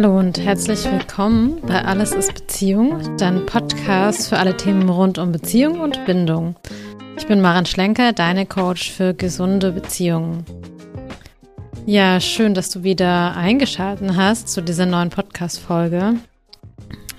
[0.00, 5.32] Hallo und herzlich willkommen bei Alles ist Beziehung, dein Podcast für alle Themen rund um
[5.32, 6.54] Beziehung und Bindung.
[7.16, 10.44] Ich bin Maren Schlenker, deine Coach für gesunde Beziehungen.
[11.84, 16.14] Ja, schön, dass du wieder eingeschaltet hast zu dieser neuen Podcast-Folge.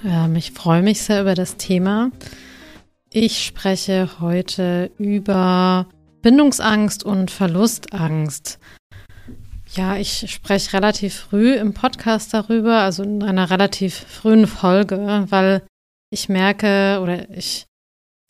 [0.05, 2.11] Ähm, ich freue mich sehr über das Thema.
[3.09, 5.85] Ich spreche heute über
[6.21, 8.57] Bindungsangst und Verlustangst.
[9.75, 15.61] Ja, ich spreche relativ früh im Podcast darüber, also in einer relativ frühen Folge, weil
[16.11, 17.67] ich merke oder ich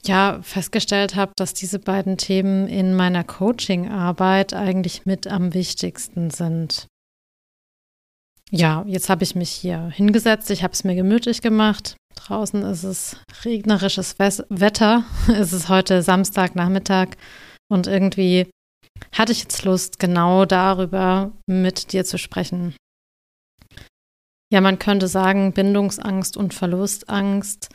[0.03, 6.87] ja festgestellt habe, dass diese beiden Themen in meiner Coaching-Arbeit eigentlich mit am wichtigsten sind.
[8.51, 11.95] Ja, jetzt habe ich mich hier hingesetzt, ich habe es mir gemütlich gemacht.
[12.15, 15.05] Draußen ist es regnerisches Wetter.
[15.27, 17.09] Es ist heute Samstagnachmittag
[17.71, 18.49] und irgendwie
[19.11, 22.75] hatte ich jetzt Lust, genau darüber mit dir zu sprechen.
[24.51, 27.69] Ja, man könnte sagen, Bindungsangst und Verlustangst,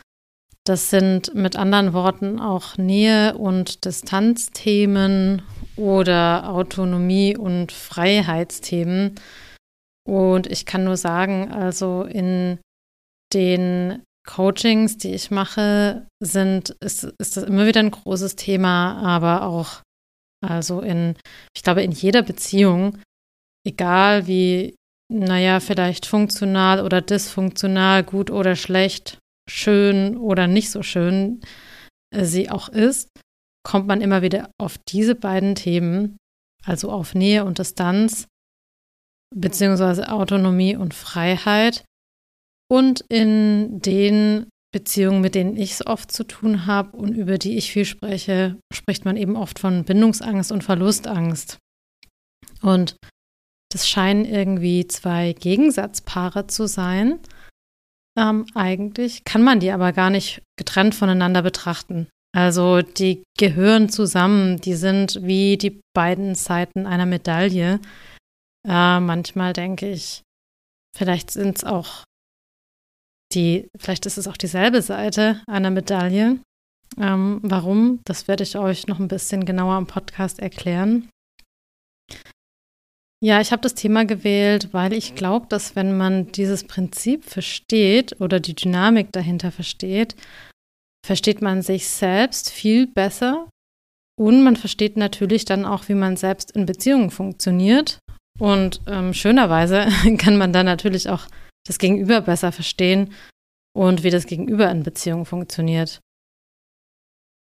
[0.67, 5.43] das sind mit anderen Worten auch Nähe- und Distanzthemen
[5.77, 9.15] oder Autonomie- und Freiheitsthemen.
[10.07, 12.59] Und ich kann nur sagen, also in
[13.33, 19.43] den Coachings, die ich mache, sind, ist, ist das immer wieder ein großes Thema, aber
[19.43, 19.83] auch
[20.45, 21.17] also in,
[21.57, 22.99] ich glaube, in jeder Beziehung,
[23.67, 24.77] egal wie,
[25.13, 31.41] naja, vielleicht funktional oder dysfunktional, gut oder schlecht, schön oder nicht so schön
[32.15, 33.09] äh, sie auch ist,
[33.67, 36.17] kommt man immer wieder auf diese beiden Themen,
[36.65, 38.27] also auf Nähe und Distanz,
[39.35, 41.85] beziehungsweise Autonomie und Freiheit.
[42.71, 47.57] Und in den Beziehungen, mit denen ich es oft zu tun habe und über die
[47.57, 51.59] ich viel spreche, spricht man eben oft von Bindungsangst und Verlustangst.
[52.61, 52.97] Und
[53.73, 57.21] das scheinen irgendwie zwei Gegensatzpaare zu sein.
[58.19, 62.09] Ähm, eigentlich kann man die aber gar nicht getrennt voneinander betrachten.
[62.37, 67.79] Also die gehören zusammen, die sind wie die beiden Seiten einer Medaille.
[68.67, 70.23] Äh, manchmal denke ich,
[70.97, 72.03] vielleicht sind es auch
[73.35, 76.39] die, vielleicht ist es auch dieselbe Seite einer Medaille.
[76.99, 78.01] Ähm, warum?
[78.05, 81.09] Das werde ich euch noch ein bisschen genauer im Podcast erklären.
[83.23, 88.21] Ja, ich habe das Thema gewählt, weil ich glaube, dass wenn man dieses Prinzip versteht
[88.21, 90.15] oder die Dynamik dahinter versteht,
[91.07, 93.49] versteht man sich selbst viel besser
[94.17, 97.99] und man versteht natürlich dann auch, wie man selbst in Beziehungen funktioniert.
[98.39, 99.87] Und ähm, schönerweise
[100.19, 101.27] kann man dann natürlich auch
[101.67, 103.13] das Gegenüber besser verstehen
[103.77, 106.01] und wie das Gegenüber in Beziehungen funktioniert.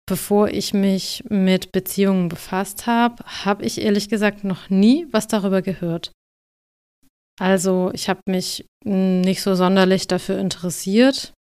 [0.08, 5.62] Bevor ich mich mit Beziehungen befasst habe, habe ich ehrlich gesagt noch nie was darüber
[5.62, 6.12] gehört.
[7.40, 11.34] Also ich habe mich nicht so sonderlich dafür interessiert,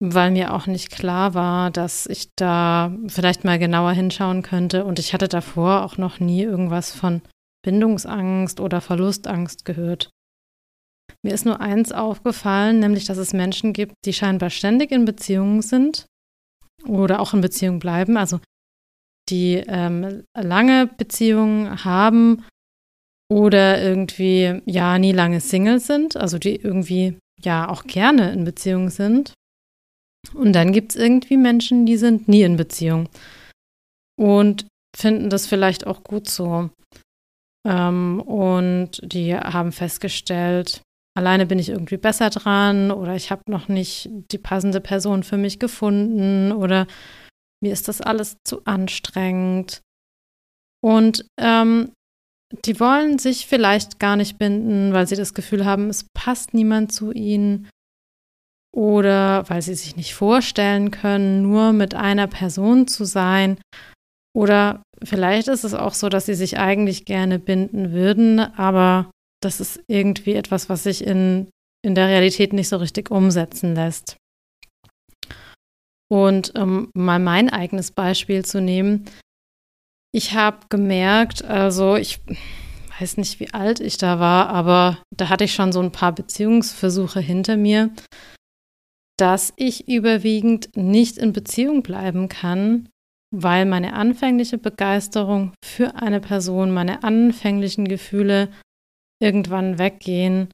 [0.00, 4.84] weil mir auch nicht klar war, dass ich da vielleicht mal genauer hinschauen könnte.
[4.84, 7.22] Und ich hatte davor auch noch nie irgendwas von
[7.64, 10.10] Bindungsangst oder Verlustangst gehört.
[11.24, 15.62] Mir ist nur eins aufgefallen, nämlich dass es Menschen gibt, die scheinbar ständig in Beziehungen
[15.62, 16.06] sind
[16.86, 18.40] oder auch in Beziehungen bleiben, also
[19.30, 22.44] die ähm, lange Beziehungen haben
[23.32, 28.90] oder irgendwie ja nie lange Single sind, also die irgendwie ja auch gerne in Beziehung
[28.90, 29.32] sind.
[30.34, 33.08] Und dann gibt es irgendwie Menschen, die sind nie in Beziehung
[34.20, 36.68] und finden das vielleicht auch gut so.
[37.66, 40.82] Ähm, und die haben festgestellt,
[41.16, 45.36] alleine bin ich irgendwie besser dran oder ich habe noch nicht die passende Person für
[45.36, 46.86] mich gefunden oder
[47.62, 49.80] mir ist das alles zu anstrengend.
[50.82, 51.92] Und ähm,
[52.64, 56.92] die wollen sich vielleicht gar nicht binden, weil sie das Gefühl haben, es passt niemand
[56.92, 57.70] zu ihnen
[58.74, 63.58] oder weil sie sich nicht vorstellen können, nur mit einer Person zu sein.
[64.36, 69.10] Oder vielleicht ist es auch so, dass sie sich eigentlich gerne binden würden, aber
[69.44, 71.48] das ist irgendwie etwas, was sich in,
[71.84, 74.16] in der Realität nicht so richtig umsetzen lässt.
[76.10, 79.04] Und um mal mein eigenes Beispiel zu nehmen,
[80.12, 82.20] ich habe gemerkt, also ich
[83.00, 86.12] weiß nicht, wie alt ich da war, aber da hatte ich schon so ein paar
[86.12, 87.90] Beziehungsversuche hinter mir,
[89.18, 92.88] dass ich überwiegend nicht in Beziehung bleiben kann,
[93.34, 98.48] weil meine anfängliche Begeisterung für eine Person, meine anfänglichen Gefühle
[99.22, 100.48] irgendwann weggehen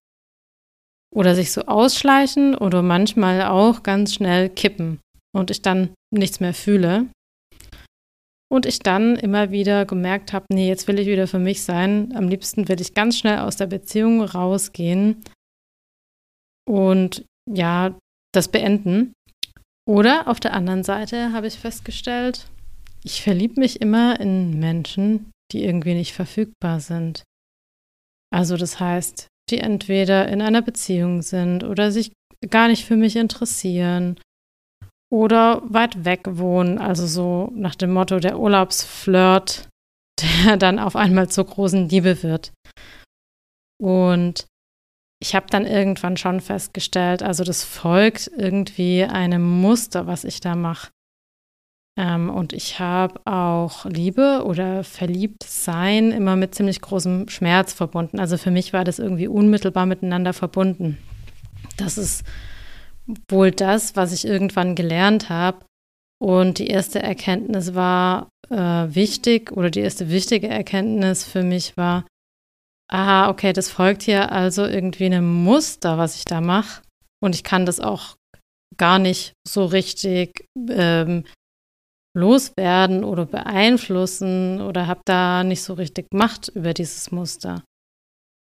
[1.14, 5.00] oder sich so ausschleichen oder manchmal auch ganz schnell kippen
[5.34, 7.06] und ich dann nichts mehr fühle.
[8.52, 12.12] Und ich dann immer wieder gemerkt habe, nee, jetzt will ich wieder für mich sein.
[12.16, 15.22] Am liebsten will ich ganz schnell aus der Beziehung rausgehen.
[16.68, 17.96] und ja,
[18.32, 19.12] das beenden.
[19.88, 22.48] Oder auf der anderen Seite habe ich festgestellt,
[23.02, 27.24] ich verliebe mich immer in Menschen, die irgendwie nicht verfügbar sind.
[28.32, 32.12] Also das heißt, die entweder in einer Beziehung sind oder sich
[32.48, 34.18] gar nicht für mich interessieren
[35.12, 39.68] oder weit weg wohnen, also so nach dem Motto der Urlaubsflirt,
[40.46, 42.52] der dann auf einmal zur großen Liebe wird.
[43.80, 44.46] Und
[45.22, 50.54] ich habe dann irgendwann schon festgestellt, also das folgt irgendwie einem Muster, was ich da
[50.54, 50.90] mache.
[52.00, 58.18] Ähm, und ich habe auch Liebe oder verliebt sein immer mit ziemlich großem Schmerz verbunden.
[58.18, 60.96] Also für mich war das irgendwie unmittelbar miteinander verbunden.
[61.76, 62.24] Das ist
[63.28, 65.66] wohl das, was ich irgendwann gelernt habe.
[66.18, 72.06] Und die erste Erkenntnis war äh, wichtig oder die erste wichtige Erkenntnis für mich war,
[72.90, 76.82] aha, okay, das folgt hier also irgendwie einem Muster, was ich da mache.
[77.22, 78.16] Und ich kann das auch
[78.78, 81.24] gar nicht so richtig ähm,
[82.16, 87.62] loswerden oder beeinflussen oder habe da nicht so richtig Macht über dieses Muster.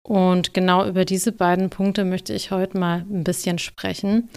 [0.08, 4.30] Und genau über diese beiden Punkte möchte ich heute mal ein bisschen sprechen.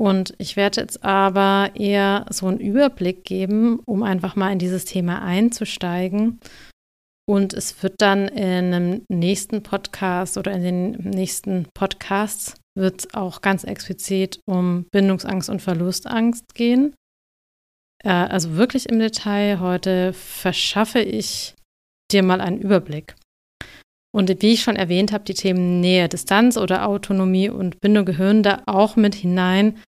[0.00, 4.84] Und ich werde jetzt aber eher so einen Überblick geben, um einfach mal in dieses
[4.84, 6.40] Thema einzusteigen.
[7.28, 13.42] Und es wird dann in einem nächsten Podcast oder in den nächsten Podcasts wird auch
[13.42, 16.94] ganz explizit um Bindungsangst und Verlustangst gehen.
[18.02, 19.60] Äh, also wirklich im Detail.
[19.60, 21.54] Heute verschaffe ich
[22.10, 23.14] dir mal einen Überblick.
[24.14, 28.42] Und wie ich schon erwähnt habe, die Themen Nähe, Distanz oder Autonomie und Bindung gehören
[28.42, 29.78] da auch mit hinein,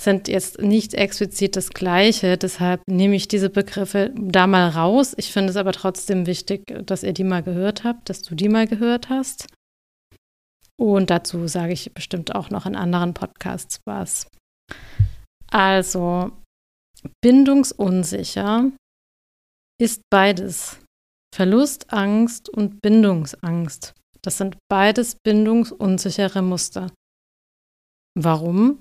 [0.00, 2.36] sind jetzt nicht explizit das Gleiche.
[2.36, 5.14] Deshalb nehme ich diese Begriffe da mal raus.
[5.16, 8.48] Ich finde es aber trotzdem wichtig, dass ihr die mal gehört habt, dass du die
[8.48, 9.46] mal gehört hast.
[10.78, 14.26] Und dazu sage ich bestimmt auch noch in anderen Podcasts was.
[15.50, 16.32] Also,
[17.22, 18.70] bindungsunsicher
[19.80, 20.78] ist beides.
[21.34, 23.94] Verlustangst und Bindungsangst.
[24.22, 26.90] Das sind beides bindungsunsichere Muster.
[28.18, 28.80] Warum?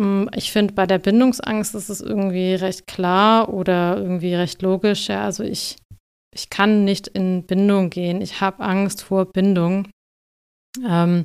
[0.00, 5.08] Hm, ich finde, bei der Bindungsangst ist es irgendwie recht klar oder irgendwie recht logisch.
[5.08, 5.76] Ja, also ich,
[6.34, 8.20] ich kann nicht in Bindung gehen.
[8.20, 9.88] Ich habe Angst vor Bindung.
[10.84, 11.24] Ähm,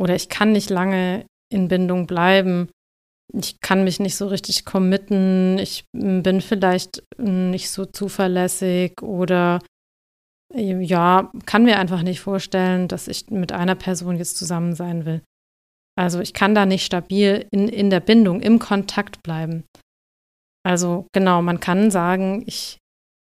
[0.00, 2.68] oder ich kann nicht lange in Bindung bleiben
[3.32, 9.60] ich kann mich nicht so richtig committen, ich bin vielleicht nicht so zuverlässig oder
[10.54, 15.04] äh, ja, kann mir einfach nicht vorstellen, dass ich mit einer Person jetzt zusammen sein
[15.04, 15.22] will.
[15.96, 19.64] Also ich kann da nicht stabil in, in der Bindung, im Kontakt bleiben.
[20.64, 22.78] Also genau, man kann sagen, ich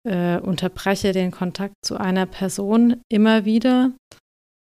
[0.07, 3.91] äh, unterbreche den Kontakt zu einer Person immer wieder,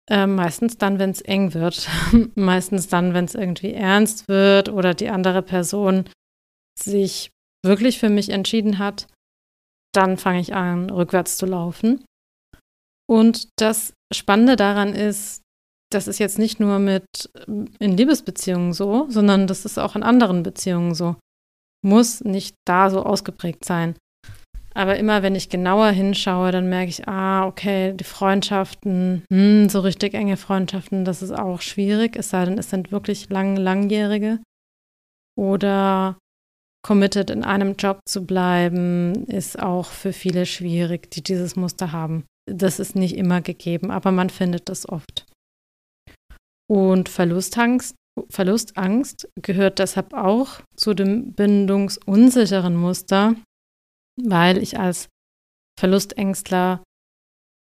[0.08, 1.88] äh, meistens dann, wenn es eng wird.
[2.34, 6.08] meistens dann, wenn es irgendwie ernst wird oder die andere Person
[6.78, 7.30] sich
[7.64, 9.08] wirklich für mich entschieden hat,
[9.94, 12.04] dann fange ich an, rückwärts zu laufen.
[13.08, 15.42] Und das Spannende daran ist,
[15.90, 17.06] das ist jetzt nicht nur mit
[17.46, 21.16] in Liebesbeziehungen so, sondern das ist auch in anderen Beziehungen so.
[21.84, 23.96] Muss nicht da so ausgeprägt sein.
[24.76, 29.80] Aber immer wenn ich genauer hinschaue, dann merke ich, ah, okay, die Freundschaften, hm, so
[29.80, 34.38] richtig enge Freundschaften, das ist auch schwierig, es sei denn, es sind wirklich lang, langjährige.
[35.34, 36.18] Oder
[36.86, 42.24] committed in einem Job zu bleiben, ist auch für viele schwierig, die dieses Muster haben.
[42.44, 45.24] Das ist nicht immer gegeben, aber man findet das oft.
[46.68, 47.96] Und Verlustangst,
[48.28, 53.36] Verlustangst gehört deshalb auch zu dem bindungsunsicheren Muster,
[54.22, 55.08] weil ich als
[55.78, 56.82] Verlustängstler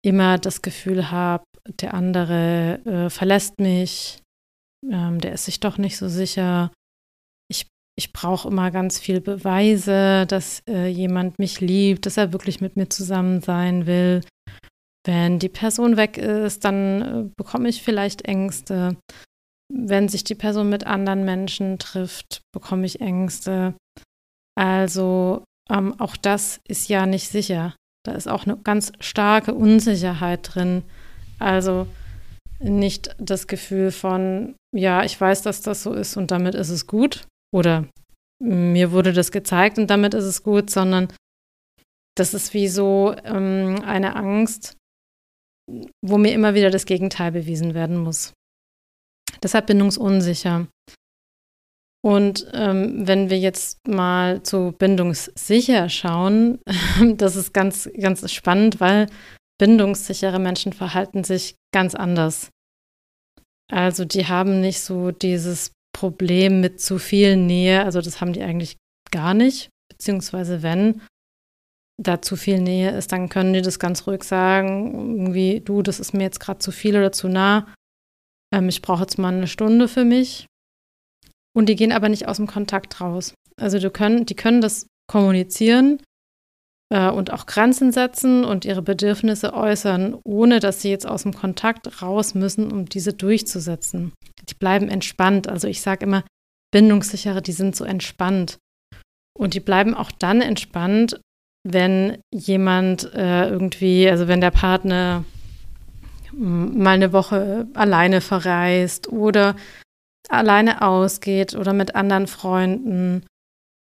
[0.05, 1.43] immer das Gefühl habe,
[1.81, 4.21] der andere äh, verlässt mich,
[4.89, 6.71] ähm, der ist sich doch nicht so sicher.
[7.49, 7.67] Ich,
[7.97, 12.77] ich brauche immer ganz viel Beweise, dass äh, jemand mich liebt, dass er wirklich mit
[12.77, 14.23] mir zusammen sein will.
[15.05, 18.97] Wenn die Person weg ist, dann äh, bekomme ich vielleicht Ängste.
[19.73, 23.73] Wenn sich die Person mit anderen Menschen trifft, bekomme ich Ängste.
[24.57, 27.75] Also ähm, auch das ist ja nicht sicher.
[28.05, 30.83] Da ist auch eine ganz starke Unsicherheit drin.
[31.39, 31.87] Also
[32.59, 36.87] nicht das Gefühl von, ja, ich weiß, dass das so ist und damit ist es
[36.87, 37.27] gut.
[37.53, 37.87] Oder
[38.41, 41.07] mir wurde das gezeigt und damit ist es gut, sondern
[42.15, 44.75] das ist wie so ähm, eine Angst,
[46.01, 48.33] wo mir immer wieder das Gegenteil bewiesen werden muss.
[49.43, 50.67] Deshalb bindungsunsicher.
[52.03, 56.59] Und ähm, wenn wir jetzt mal zu bindungssicher schauen,
[57.15, 59.07] das ist ganz, ganz spannend, weil
[59.59, 62.49] bindungssichere Menschen verhalten sich ganz anders.
[63.71, 68.43] Also die haben nicht so dieses Problem mit zu viel Nähe, also das haben die
[68.43, 68.77] eigentlich
[69.11, 71.01] gar nicht, beziehungsweise wenn
[71.99, 75.99] da zu viel Nähe ist, dann können die das ganz ruhig sagen, irgendwie, du, das
[75.99, 77.73] ist mir jetzt gerade zu viel oder zu nah,
[78.53, 80.45] ähm, ich brauche jetzt mal eine Stunde für mich.
[81.55, 83.33] Und die gehen aber nicht aus dem Kontakt raus.
[83.59, 86.01] Also du können, die können das kommunizieren
[86.89, 91.33] äh, und auch Grenzen setzen und ihre Bedürfnisse äußern, ohne dass sie jetzt aus dem
[91.33, 94.13] Kontakt raus müssen, um diese durchzusetzen.
[94.49, 95.47] Die bleiben entspannt.
[95.47, 96.23] Also ich sage immer,
[96.71, 98.57] Bindungssichere, die sind so entspannt.
[99.37, 101.19] Und die bleiben auch dann entspannt,
[101.63, 105.25] wenn jemand äh, irgendwie, also wenn der Partner
[106.33, 109.55] mal eine Woche alleine verreist oder
[110.29, 113.23] alleine ausgeht oder mit anderen Freunden.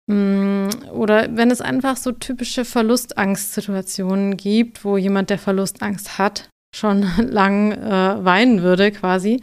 [0.09, 7.71] Oder wenn es einfach so typische Verlustangstsituationen gibt, wo jemand, der Verlustangst hat, schon lang
[7.73, 9.41] äh, weinen würde quasi.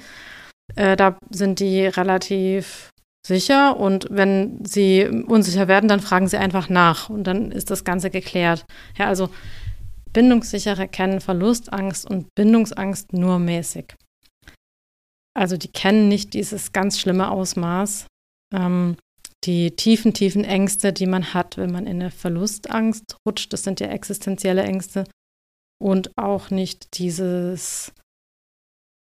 [0.74, 2.90] Äh, da sind die relativ
[3.24, 7.84] sicher und wenn sie unsicher werden, dann fragen sie einfach nach und dann ist das
[7.84, 8.64] Ganze geklärt.
[8.96, 9.30] Ja, also
[10.12, 13.94] Bindungssichere kennen Verlustangst und Bindungsangst nur mäßig.
[15.36, 18.06] Also die kennen nicht dieses ganz schlimme Ausmaß,
[18.54, 18.96] ähm,
[19.44, 23.52] die tiefen, tiefen Ängste, die man hat, wenn man in eine Verlustangst rutscht.
[23.52, 25.04] Das sind ja existenzielle Ängste.
[25.78, 27.92] Und auch nicht dieses,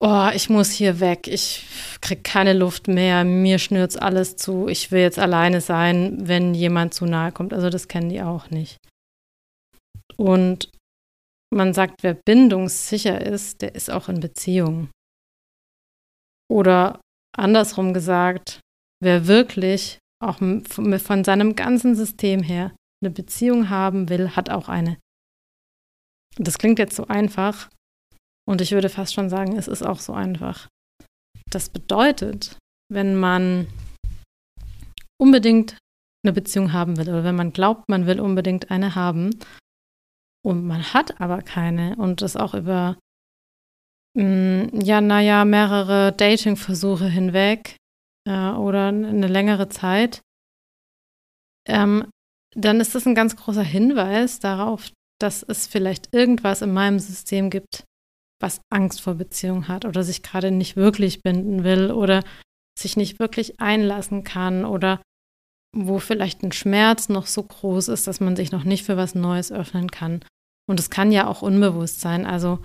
[0.02, 1.66] oh, ich muss hier weg, ich
[2.02, 6.94] kriege keine Luft mehr, mir schnürt's alles zu, ich will jetzt alleine sein, wenn jemand
[6.94, 7.54] zu nahe kommt.
[7.54, 8.78] Also das kennen die auch nicht.
[10.18, 10.70] Und
[11.50, 14.90] man sagt, wer bindungssicher ist, der ist auch in Beziehung.
[16.52, 17.00] Oder
[17.38, 18.60] andersrum gesagt,
[19.02, 24.98] wer wirklich auch von seinem ganzen System her eine Beziehung haben will, hat auch eine.
[26.38, 27.70] Das klingt jetzt so einfach
[28.48, 30.68] und ich würde fast schon sagen, es ist auch so einfach.
[31.50, 32.58] Das bedeutet,
[32.92, 33.68] wenn man
[35.22, 35.78] unbedingt
[36.26, 39.40] eine Beziehung haben will oder wenn man glaubt, man will unbedingt eine haben
[40.44, 42.98] und man hat aber keine und das auch über
[44.20, 47.78] ja, naja, mehrere Dating-Versuche hinweg
[48.28, 50.22] äh, oder eine längere Zeit,
[51.68, 52.10] ähm,
[52.56, 57.50] dann ist das ein ganz großer Hinweis darauf, dass es vielleicht irgendwas in meinem System
[57.50, 57.86] gibt,
[58.42, 62.24] was Angst vor Beziehung hat oder sich gerade nicht wirklich binden will oder
[62.78, 65.02] sich nicht wirklich einlassen kann oder
[65.76, 69.16] wo vielleicht ein Schmerz noch so groß ist, dass man sich noch nicht für was
[69.16, 70.26] Neues öffnen kann.
[70.68, 72.26] Und es kann ja auch unbewusst sein.
[72.26, 72.60] Also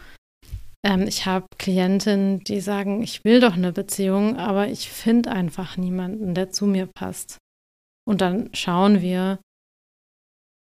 [0.84, 5.76] ähm, ich habe Klientinnen, die sagen, ich will doch eine Beziehung, aber ich finde einfach
[5.76, 7.38] niemanden, der zu mir passt.
[8.06, 9.40] Und dann schauen wir,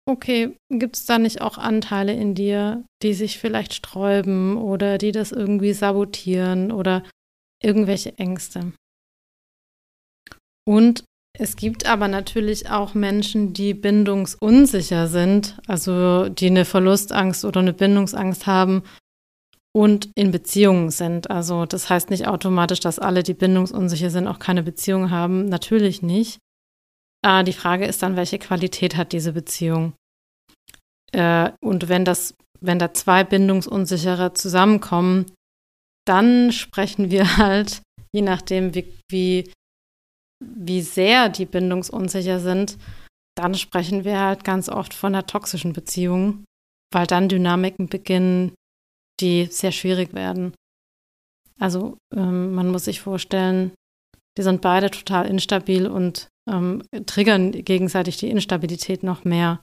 [0.08, 5.12] okay, gibt es da nicht auch Anteile in dir, die sich vielleicht sträuben oder die
[5.12, 7.04] das irgendwie sabotieren oder
[7.64, 8.74] irgendwelche Ängste?
[10.68, 11.04] Und
[11.38, 17.74] es gibt aber natürlich auch Menschen, die bindungsunsicher sind, also die eine Verlustangst oder eine
[17.74, 18.84] Bindungsangst haben
[19.75, 21.29] und in Beziehungen sind.
[21.29, 25.46] Also das heißt nicht automatisch, dass alle, die bindungsunsicher sind, auch keine Beziehung haben.
[25.50, 26.39] Natürlich nicht.
[27.25, 29.94] Äh, die Frage ist dann, welche Qualität hat diese Beziehung?
[31.12, 35.25] Äh, und wenn das, wenn da zwei Bindungsunsichere zusammenkommen,
[36.08, 37.82] dann sprechen wir halt,
[38.13, 39.51] je nachdem, wie, wie
[40.41, 42.77] wie sehr die bindungsunsicher sind,
[43.38, 46.46] dann sprechen wir halt ganz oft von einer toxischen Beziehung,
[46.94, 48.53] weil dann Dynamiken beginnen,
[49.19, 50.53] die sehr schwierig werden.
[51.60, 53.72] Also ähm, man muss sich vorstellen,
[54.38, 59.62] die sind beide total instabil und ähm, triggern gegenseitig die Instabilität noch mehr.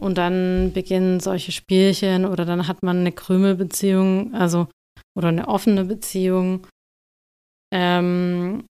[0.00, 4.68] Und dann beginnen solche Spielchen oder dann hat man eine Krümelbeziehung, also
[5.16, 6.66] oder eine offene Beziehung.
[7.72, 8.64] Ähm,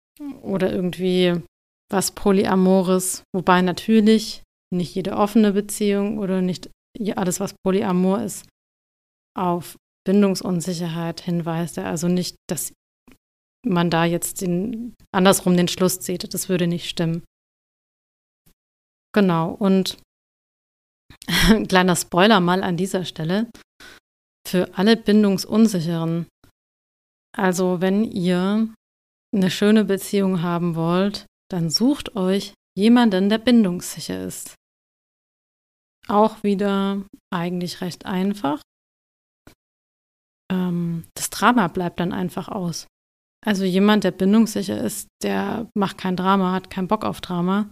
[0.43, 1.43] oder irgendwie
[1.91, 6.71] was Polyamores, wobei natürlich nicht jede offene Beziehung oder nicht
[7.15, 8.49] alles, was Polyamor ist,
[9.37, 11.79] auf Bindungsunsicherheit hinweist.
[11.79, 12.73] Also nicht, dass
[13.67, 16.33] man da jetzt den, andersrum den Schluss zieht.
[16.33, 17.25] Das würde nicht stimmen.
[19.13, 19.53] Genau.
[19.53, 19.99] Und
[21.49, 23.51] ein kleiner Spoiler mal an dieser Stelle.
[24.47, 26.27] Für alle Bindungsunsicheren.
[27.37, 28.73] Also wenn ihr
[29.35, 34.55] eine schöne Beziehung haben wollt, dann sucht euch jemanden, der bindungssicher ist.
[36.09, 38.63] Auch wieder eigentlich recht einfach.
[40.53, 42.87] Ähm, das Drama bleibt dann einfach aus.
[43.45, 47.71] Also jemand, der bindungssicher ist, der macht kein Drama, hat keinen Bock auf Drama.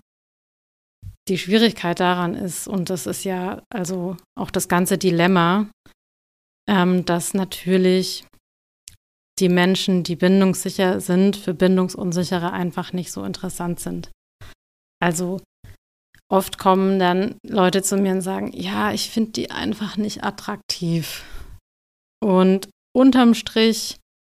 [1.28, 5.68] Die Schwierigkeit daran ist, und das ist ja also auch das ganze Dilemma,
[6.68, 8.24] ähm, dass natürlich
[9.40, 14.10] die Menschen, die bindungssicher sind, für Bindungsunsichere einfach nicht so interessant sind.
[15.02, 15.40] Also
[16.30, 21.24] oft kommen dann Leute zu mir und sagen, ja, ich finde die einfach nicht attraktiv.
[22.24, 23.98] Und unterm Strich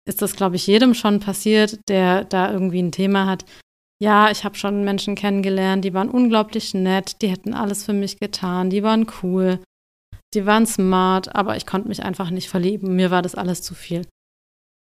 [0.10, 3.46] ist das, glaube ich, jedem schon passiert, der da irgendwie ein Thema hat.
[4.02, 8.20] Ja, ich habe schon Menschen kennengelernt, die waren unglaublich nett, die hätten alles für mich
[8.20, 9.64] getan, die waren cool,
[10.34, 12.96] die waren smart, aber ich konnte mich einfach nicht verlieben.
[12.96, 14.08] Mir war das alles zu viel.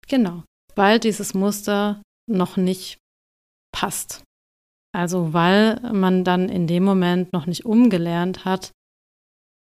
[0.07, 2.99] Genau, weil dieses Muster noch nicht
[3.75, 4.23] passt.
[4.93, 8.73] Also weil man dann in dem Moment noch nicht umgelernt hat,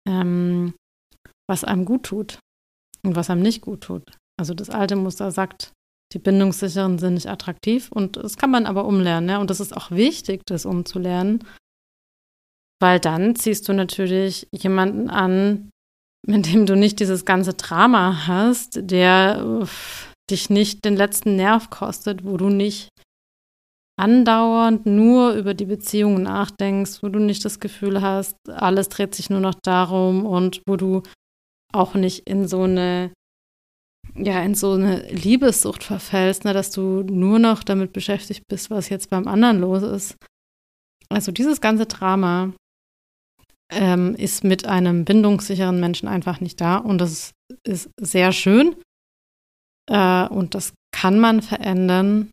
[0.07, 0.73] ähm,
[1.49, 2.39] was einem gut tut
[3.05, 4.17] und was einem nicht gut tut.
[4.39, 5.71] Also das alte Muster sagt,
[6.13, 9.29] die Bindungssicheren sind nicht attraktiv und das kann man aber umlernen.
[9.29, 9.37] Ja?
[9.39, 11.43] Und das ist auch wichtig, das umzulernen,
[12.81, 15.69] weil dann ziehst du natürlich jemanden an,
[16.27, 21.69] mit dem du nicht dieses ganze Drama hast, der uff, dich nicht den letzten Nerv
[21.69, 22.89] kostet, wo du nicht
[23.97, 29.29] andauernd nur über die Beziehung nachdenkst, wo du nicht das Gefühl hast, alles dreht sich
[29.29, 31.03] nur noch darum und wo du
[31.73, 33.11] auch nicht in so eine
[34.17, 38.89] ja, in so eine Liebessucht verfällst, ne, dass du nur noch damit beschäftigt bist, was
[38.89, 40.15] jetzt beim anderen los ist.
[41.09, 42.53] Also dieses ganze Drama
[43.71, 47.31] ähm, ist mit einem bindungssicheren Menschen einfach nicht da und das
[47.63, 48.75] ist sehr schön
[49.89, 52.31] äh, und das kann man verändern.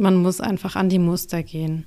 [0.00, 1.86] Man muss einfach an die Muster gehen.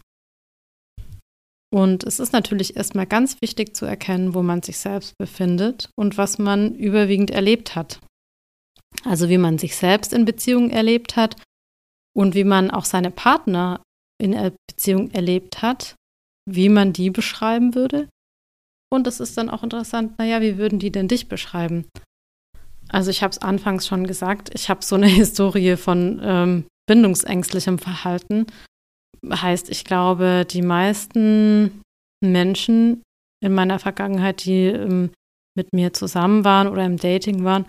[1.73, 6.17] Und es ist natürlich erstmal ganz wichtig zu erkennen, wo man sich selbst befindet und
[6.17, 7.99] was man überwiegend erlebt hat.
[9.03, 11.35] Also wie man sich selbst in Beziehungen erlebt hat
[12.15, 13.81] und wie man auch seine Partner
[14.21, 14.35] in
[14.69, 15.95] Beziehung erlebt hat,
[16.49, 18.07] wie man die beschreiben würde.
[18.89, 21.85] Und es ist dann auch interessant, naja, wie würden die denn dich beschreiben?
[22.89, 27.79] Also ich habe es anfangs schon gesagt, ich habe so eine Historie von ähm, bindungsängstlichem
[27.79, 28.47] Verhalten.
[29.25, 31.81] Heißt, ich glaube, die meisten
[32.23, 33.01] Menschen
[33.43, 35.11] in meiner Vergangenheit, die ähm,
[35.55, 37.67] mit mir zusammen waren oder im Dating waren,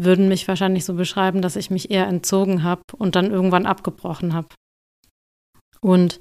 [0.00, 4.32] würden mich wahrscheinlich so beschreiben, dass ich mich eher entzogen habe und dann irgendwann abgebrochen
[4.32, 4.48] habe.
[5.80, 6.20] Und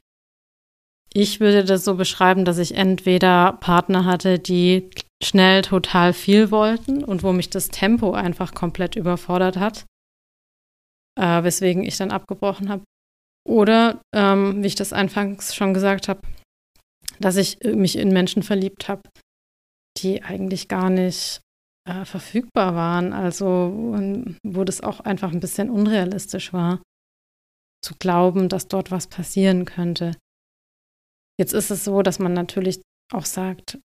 [1.13, 4.89] ich würde das so beschreiben, dass ich entweder Partner hatte, die
[5.23, 9.85] schnell total viel wollten und wo mich das Tempo einfach komplett überfordert hat,
[11.19, 12.83] äh, weswegen ich dann abgebrochen habe.
[13.47, 16.21] Oder, ähm, wie ich das anfangs schon gesagt habe,
[17.19, 19.01] dass ich mich in Menschen verliebt habe,
[19.97, 21.41] die eigentlich gar nicht
[21.87, 23.13] äh, verfügbar waren.
[23.13, 23.73] Also
[24.43, 26.81] wo das auch einfach ein bisschen unrealistisch war,
[27.83, 30.15] zu glauben, dass dort was passieren könnte.
[31.39, 32.81] Jetzt ist es so, dass man natürlich
[33.13, 33.79] auch sagt,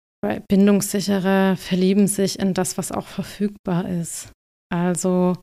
[0.49, 4.33] Bindungssichere verlieben sich in das, was auch verfügbar ist.
[4.73, 5.37] Also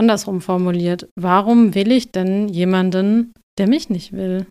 [0.00, 4.46] andersrum formuliert, warum will ich denn jemanden, der mich nicht will?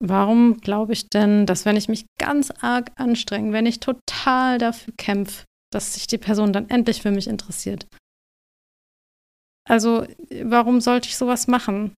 [0.00, 4.94] Warum glaube ich denn, dass wenn ich mich ganz arg anstrenge, wenn ich total dafür
[4.96, 7.86] kämpfe, dass sich die Person dann endlich für mich interessiert?
[9.68, 10.06] Also,
[10.42, 11.94] warum sollte ich sowas machen?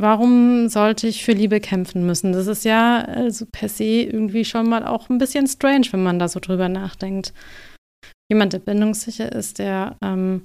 [0.00, 2.32] Warum sollte ich für Liebe kämpfen müssen?
[2.32, 6.18] Das ist ja also per se irgendwie schon mal auch ein bisschen strange, wenn man
[6.18, 7.32] da so drüber nachdenkt.
[8.30, 10.44] Jemand, der bindungssicher ist, der ähm,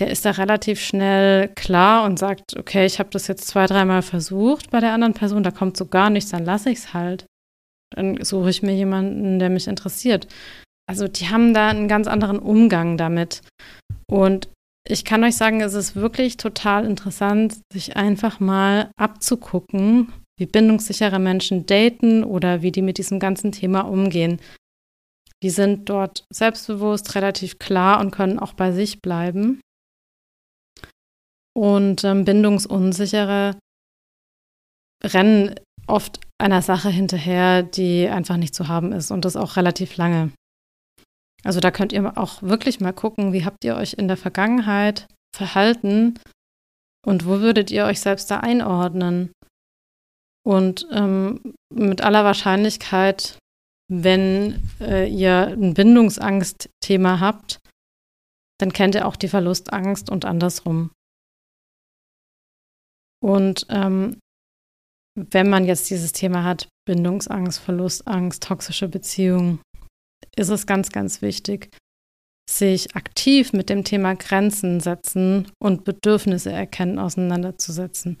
[0.00, 4.02] der ist da relativ schnell klar und sagt, okay, ich habe das jetzt zwei, dreimal
[4.02, 7.26] versucht bei der anderen Person, da kommt so gar nichts, dann lasse ich es halt.
[7.94, 10.26] Dann suche ich mir jemanden, der mich interessiert.
[10.88, 13.42] Also die haben da einen ganz anderen Umgang damit.
[14.10, 14.48] Und
[14.88, 21.18] ich kann euch sagen, es ist wirklich total interessant, sich einfach mal abzugucken, wie bindungssichere
[21.18, 24.40] Menschen daten oder wie die mit diesem ganzen Thema umgehen.
[25.42, 29.60] Die sind dort selbstbewusst, relativ klar und können auch bei sich bleiben.
[31.56, 33.56] Und ähm, Bindungsunsichere
[35.02, 35.54] rennen
[35.86, 40.32] oft einer Sache hinterher, die einfach nicht zu haben ist und das auch relativ lange.
[41.42, 45.08] Also da könnt ihr auch wirklich mal gucken, wie habt ihr euch in der Vergangenheit
[45.34, 46.18] verhalten
[47.06, 49.32] und wo würdet ihr euch selbst da einordnen?
[50.46, 53.38] Und ähm, mit aller Wahrscheinlichkeit,
[53.90, 57.58] wenn äh, ihr ein Bindungsangstthema habt,
[58.58, 60.90] dann kennt ihr auch die Verlustangst und andersrum.
[63.22, 64.18] Und ähm,
[65.16, 69.60] wenn man jetzt dieses Thema hat, Bindungsangst, Verlustangst, toxische Beziehungen,
[70.36, 71.70] ist es ganz, ganz wichtig,
[72.48, 78.18] sich aktiv mit dem Thema Grenzen setzen und Bedürfnisse erkennen auseinanderzusetzen.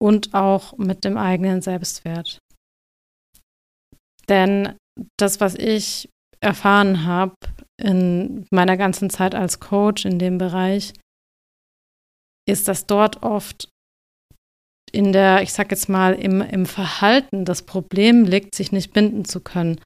[0.00, 2.38] Und auch mit dem eigenen Selbstwert.
[4.28, 4.76] Denn
[5.18, 7.34] das, was ich erfahren habe
[7.82, 10.92] in meiner ganzen Zeit als Coach in dem Bereich,
[12.46, 13.70] ist, dass dort oft
[14.96, 19.26] in der, ich sag jetzt mal, im, im Verhalten das Problem liegt, sich nicht binden
[19.26, 19.78] zu können.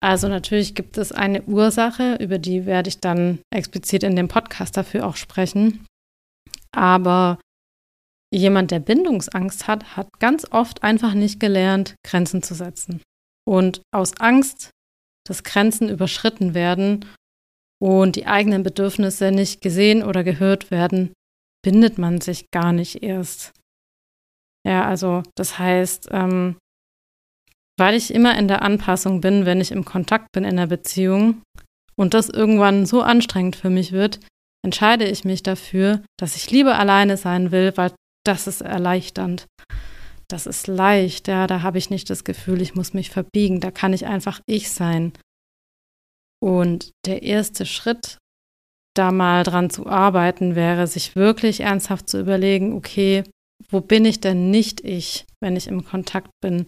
[0.00, 4.76] Also natürlich gibt es eine Ursache, über die werde ich dann explizit in dem Podcast
[4.76, 5.84] dafür auch sprechen.
[6.70, 7.40] Aber
[8.32, 13.02] jemand, der Bindungsangst hat, hat ganz oft einfach nicht gelernt, Grenzen zu setzen.
[13.44, 14.70] Und aus Angst,
[15.26, 17.04] dass Grenzen überschritten werden
[17.82, 21.12] und die eigenen Bedürfnisse nicht gesehen oder gehört werden,
[21.62, 23.52] bindet man sich gar nicht erst.
[24.66, 26.56] Ja, also das heißt, ähm,
[27.78, 31.42] weil ich immer in der Anpassung bin, wenn ich im Kontakt bin in der Beziehung
[31.96, 34.20] und das irgendwann so anstrengend für mich wird,
[34.62, 37.92] entscheide ich mich dafür, dass ich lieber alleine sein will, weil
[38.26, 39.46] das ist erleichternd.
[40.28, 43.70] Das ist leicht, ja, da habe ich nicht das Gefühl, ich muss mich verbiegen, da
[43.70, 45.12] kann ich einfach ich sein.
[46.42, 48.18] Und der erste Schritt,
[48.94, 53.24] da mal dran zu arbeiten, wäre, sich wirklich ernsthaft zu überlegen, okay,
[53.68, 56.66] wo bin ich denn nicht ich, wenn ich im Kontakt bin?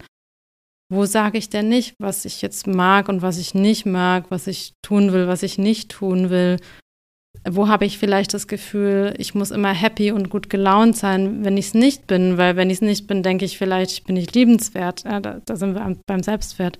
[0.91, 4.47] Wo sage ich denn nicht, was ich jetzt mag und was ich nicht mag, was
[4.47, 6.57] ich tun will, was ich nicht tun will?
[7.49, 11.57] Wo habe ich vielleicht das Gefühl, ich muss immer happy und gut gelaunt sein, wenn
[11.57, 12.37] ich es nicht bin?
[12.37, 15.03] Weil wenn ich es nicht bin, denke ich vielleicht, ich bin nicht liebenswert.
[15.03, 16.79] Ja, da, da sind wir beim Selbstwert.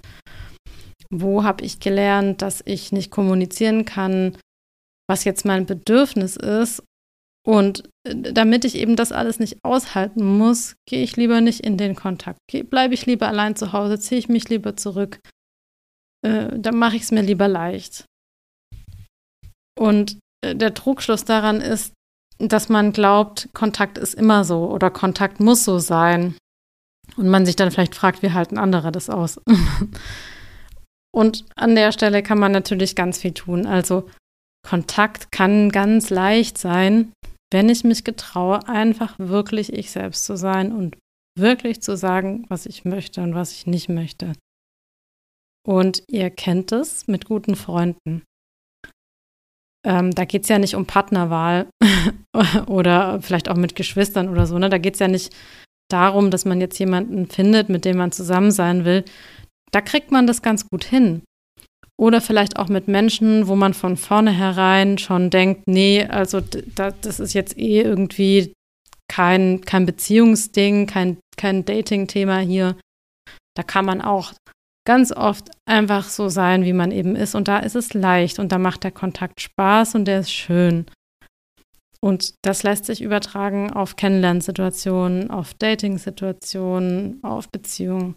[1.09, 4.37] Wo habe ich gelernt, dass ich nicht kommunizieren kann,
[5.09, 6.83] was jetzt mein Bedürfnis ist
[7.45, 11.77] und äh, damit ich eben das alles nicht aushalten muss, gehe ich lieber nicht in
[11.77, 12.39] den Kontakt.
[12.69, 15.19] Bleibe ich lieber allein zu Hause, ziehe ich mich lieber zurück.
[16.25, 18.05] Äh, dann mache ich es mir lieber leicht.
[19.77, 21.93] Und äh, der Trugschluss daran ist,
[22.39, 26.35] dass man glaubt, Kontakt ist immer so oder Kontakt muss so sein.
[27.17, 29.39] Und man sich dann vielleicht fragt, wie halten andere das aus?
[31.15, 33.67] Und an der Stelle kann man natürlich ganz viel tun.
[33.67, 34.09] Also
[34.67, 37.11] Kontakt kann ganz leicht sein,
[37.53, 40.97] wenn ich mich getraue, einfach wirklich ich selbst zu sein und
[41.37, 44.33] wirklich zu sagen, was ich möchte und was ich nicht möchte.
[45.65, 48.23] Und ihr kennt es mit guten Freunden.
[49.85, 51.69] Ähm, da geht es ja nicht um Partnerwahl
[52.67, 54.57] oder vielleicht auch mit Geschwistern oder so.
[54.57, 54.69] Ne?
[54.69, 55.33] Da geht es ja nicht
[55.89, 59.05] darum, dass man jetzt jemanden findet, mit dem man zusammen sein will.
[59.71, 61.23] Da kriegt man das ganz gut hin.
[61.99, 66.41] Oder vielleicht auch mit Menschen, wo man von vornherein schon denkt, nee, also
[66.75, 68.53] das ist jetzt eh irgendwie
[69.07, 72.75] kein, kein Beziehungsding, kein, kein Dating-Thema hier.
[73.55, 74.33] Da kann man auch
[74.85, 77.35] ganz oft einfach so sein, wie man eben ist.
[77.35, 80.85] Und da ist es leicht und da macht der Kontakt Spaß und der ist schön.
[82.01, 88.15] Und das lässt sich übertragen auf Kennenlernsituationen, auf Dating-Situationen, auf Beziehungen.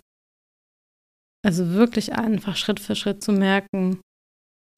[1.47, 4.01] Also wirklich einfach Schritt für Schritt zu merken,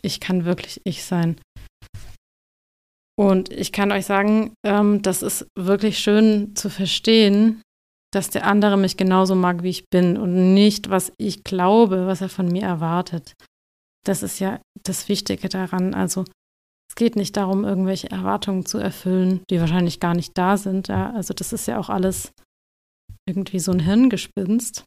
[0.02, 1.40] ich kann wirklich ich sein.
[3.18, 7.62] Und ich kann euch sagen, ähm, das ist wirklich schön zu verstehen,
[8.12, 12.20] dass der andere mich genauso mag, wie ich bin und nicht, was ich glaube, was
[12.20, 13.32] er von mir erwartet.
[14.04, 15.94] Das ist ja das Wichtige daran.
[15.94, 16.26] Also
[16.90, 20.88] es geht nicht darum, irgendwelche Erwartungen zu erfüllen, die wahrscheinlich gar nicht da sind.
[20.88, 21.14] Ja?
[21.14, 22.30] Also das ist ja auch alles
[23.26, 24.84] irgendwie so ein Hirngespinst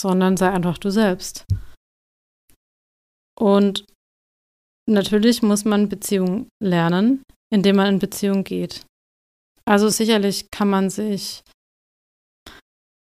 [0.00, 1.44] sondern sei einfach du selbst.
[3.38, 3.86] Und
[4.88, 8.84] natürlich muss man Beziehung lernen, indem man in Beziehung geht.
[9.64, 11.42] Also sicherlich kann man sich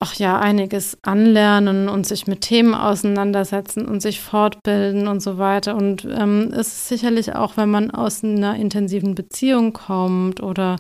[0.02, 5.76] ach ja, einiges anlernen und sich mit Themen auseinandersetzen und sich fortbilden und so weiter.
[5.76, 10.78] Und ähm, es ist sicherlich auch, wenn man aus einer intensiven Beziehung kommt oder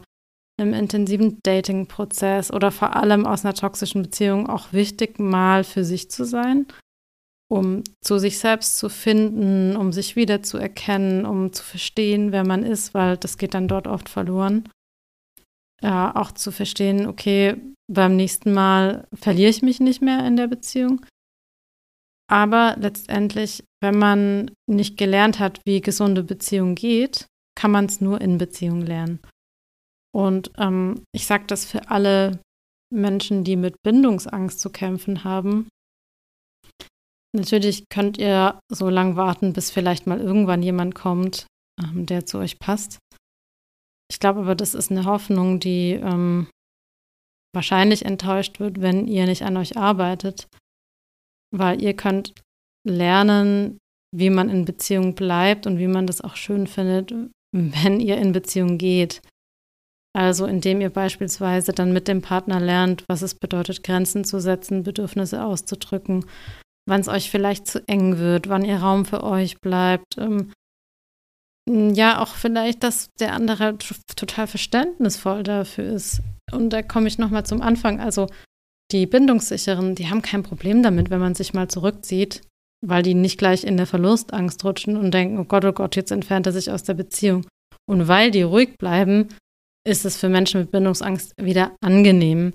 [0.61, 6.09] einem intensiven Dating-Prozess oder vor allem aus einer toxischen Beziehung auch wichtig, mal für sich
[6.09, 6.67] zu sein,
[7.49, 12.93] um zu sich selbst zu finden, um sich wiederzuerkennen, um zu verstehen, wer man ist,
[12.93, 14.69] weil das geht dann dort oft verloren.
[15.81, 17.55] Ja, auch zu verstehen, okay,
[17.91, 21.03] beim nächsten Mal verliere ich mich nicht mehr in der Beziehung.
[22.29, 28.21] Aber letztendlich, wenn man nicht gelernt hat, wie gesunde Beziehung geht, kann man es nur
[28.21, 29.19] in Beziehung lernen.
[30.13, 32.39] Und ähm, ich sage das für alle
[32.93, 35.69] Menschen, die mit Bindungsangst zu kämpfen haben.
[37.33, 41.47] Natürlich könnt ihr so lange warten, bis vielleicht mal irgendwann jemand kommt,
[41.81, 42.99] ähm, der zu euch passt.
[44.11, 46.49] Ich glaube aber, das ist eine Hoffnung, die ähm,
[47.55, 50.47] wahrscheinlich enttäuscht wird, wenn ihr nicht an euch arbeitet,
[51.55, 52.33] weil ihr könnt
[52.85, 53.77] lernen,
[54.13, 57.13] wie man in Beziehung bleibt und wie man das auch schön findet,
[57.55, 59.21] wenn ihr in Beziehung geht.
[60.13, 64.83] Also indem ihr beispielsweise dann mit dem Partner lernt, was es bedeutet, Grenzen zu setzen,
[64.83, 66.25] Bedürfnisse auszudrücken,
[66.87, 70.51] wann es euch vielleicht zu eng wird, wann ihr Raum für euch bleibt, ähm,
[71.69, 73.77] ja, auch vielleicht, dass der andere
[74.15, 76.21] total verständnisvoll dafür ist.
[76.51, 77.99] Und da komme ich nochmal zum Anfang.
[77.99, 78.27] Also
[78.91, 82.41] die Bindungssicheren, die haben kein Problem damit, wenn man sich mal zurückzieht,
[82.85, 86.11] weil die nicht gleich in der Verlustangst rutschen und denken, oh Gott, oh Gott, jetzt
[86.11, 87.45] entfernt er sich aus der Beziehung.
[87.87, 89.29] Und weil die ruhig bleiben,
[89.85, 92.53] ist es für Menschen mit Bindungsangst wieder angenehm,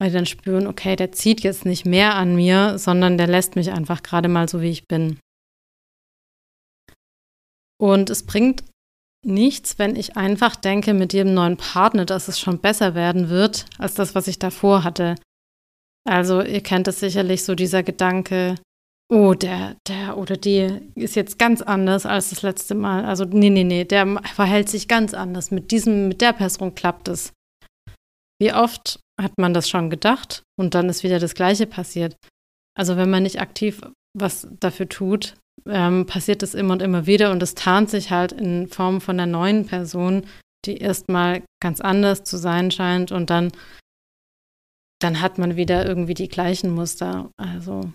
[0.00, 3.56] weil die dann spüren, okay, der zieht jetzt nicht mehr an mir, sondern der lässt
[3.56, 5.18] mich einfach gerade mal so, wie ich bin.
[7.80, 8.64] Und es bringt
[9.24, 13.66] nichts, wenn ich einfach denke mit jedem neuen Partner, dass es schon besser werden wird,
[13.78, 15.16] als das, was ich davor hatte.
[16.06, 18.56] Also ihr kennt es sicherlich so dieser Gedanke,
[19.10, 23.04] oh, der, der oder die ist jetzt ganz anders als das letzte Mal.
[23.04, 25.50] Also nee, nee, nee, der verhält sich ganz anders.
[25.50, 27.32] Mit diesem, mit der Person klappt es.
[28.40, 32.16] Wie oft hat man das schon gedacht und dann ist wieder das Gleiche passiert.
[32.76, 33.82] Also wenn man nicht aktiv
[34.16, 35.34] was dafür tut,
[35.66, 39.18] ähm, passiert es immer und immer wieder und es tarnt sich halt in Form von
[39.18, 40.26] einer neuen Person,
[40.66, 43.52] die erstmal ganz anders zu sein scheint und dann,
[45.00, 47.30] dann hat man wieder irgendwie die gleichen Muster.
[47.36, 47.92] Also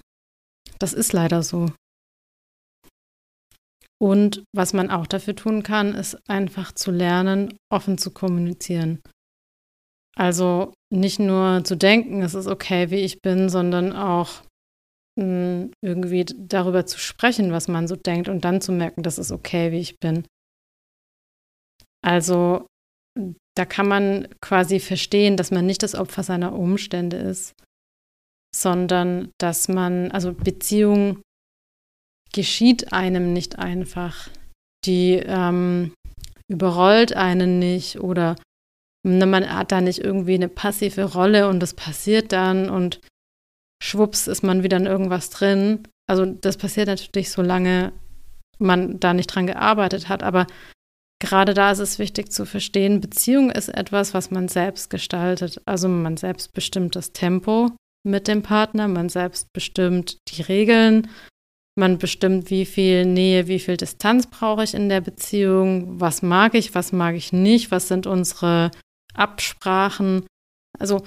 [0.79, 1.71] das ist leider so.
[4.01, 9.01] Und was man auch dafür tun kann, ist einfach zu lernen, offen zu kommunizieren.
[10.15, 14.43] Also nicht nur zu denken, es ist okay, wie ich bin, sondern auch
[15.21, 19.73] irgendwie darüber zu sprechen, was man so denkt und dann zu merken, das ist okay,
[19.73, 20.25] wie ich bin.
[22.01, 22.65] Also
[23.57, 27.53] da kann man quasi verstehen, dass man nicht das Opfer seiner Umstände ist,
[28.55, 31.21] sondern dass man, also Beziehung
[32.33, 34.29] geschieht einem nicht einfach.
[34.85, 35.93] Die ähm,
[36.47, 38.35] überrollt einen nicht oder
[39.03, 42.99] man hat da nicht irgendwie eine passive Rolle und das passiert dann und
[43.81, 45.87] schwupps ist man wieder in irgendwas drin.
[46.07, 47.93] Also das passiert natürlich, solange
[48.57, 50.21] man da nicht dran gearbeitet hat.
[50.21, 50.47] Aber
[51.21, 55.61] gerade da ist es wichtig zu verstehen, Beziehung ist etwas, was man selbst gestaltet.
[55.65, 57.71] Also man selbst bestimmt das Tempo
[58.05, 61.09] mit dem Partner, man selbst bestimmt die Regeln,
[61.77, 66.53] man bestimmt, wie viel Nähe, wie viel Distanz brauche ich in der Beziehung, was mag
[66.53, 68.71] ich, was mag ich nicht, was sind unsere
[69.13, 70.25] Absprachen.
[70.77, 71.03] Also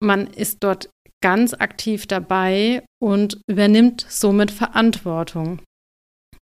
[0.00, 0.88] man ist dort
[1.22, 5.60] ganz aktiv dabei und übernimmt somit Verantwortung.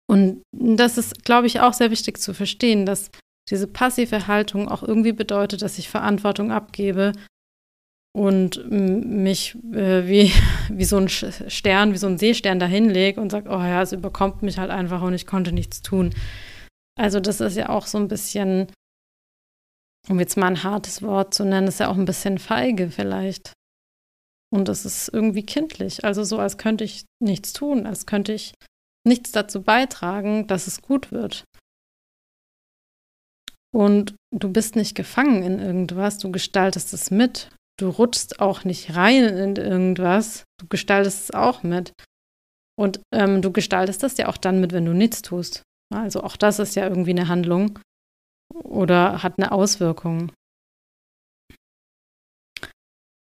[0.07, 3.09] Und das ist, glaube ich, auch sehr wichtig zu verstehen, dass
[3.49, 7.13] diese passive Haltung auch irgendwie bedeutet, dass ich Verantwortung abgebe
[8.15, 10.31] und mich äh, wie,
[10.69, 13.91] wie so ein Stern, wie so ein Seestern dahin lege und sage, oh ja, es
[13.91, 16.13] überkommt mich halt einfach und ich konnte nichts tun.
[16.99, 18.71] Also das ist ja auch so ein bisschen,
[20.09, 23.53] um jetzt mal ein hartes Wort zu nennen, ist ja auch ein bisschen feige vielleicht.
[24.51, 26.03] Und das ist irgendwie kindlich.
[26.03, 28.53] Also so, als könnte ich nichts tun, als könnte ich
[29.07, 31.43] nichts dazu beitragen, dass es gut wird.
[33.71, 37.51] Und du bist nicht gefangen in irgendwas, du gestaltest es mit.
[37.79, 41.93] Du rutschst auch nicht rein in irgendwas, du gestaltest es auch mit.
[42.77, 45.63] Und ähm, du gestaltest das ja auch dann mit, wenn du nichts tust.
[45.93, 47.79] Also auch das ist ja irgendwie eine Handlung
[48.53, 50.31] oder hat eine Auswirkung.